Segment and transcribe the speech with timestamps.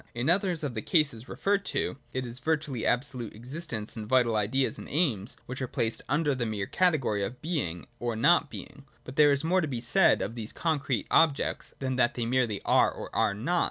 [0.15, 4.79] In others of the cases referred to, it is virtually absolute existences and vital ideas
[4.79, 8.85] and aims, which are placed under the mere category of Being or not Being.
[9.03, 12.63] But there is more to be said of these concrete objects, than that they merely
[12.63, 13.59] are or are not.